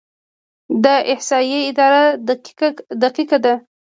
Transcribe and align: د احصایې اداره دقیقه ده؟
د 0.83 0.85
احصایې 1.11 1.59
اداره 1.69 2.03
دقیقه 3.03 3.37
ده؟ 3.45 3.53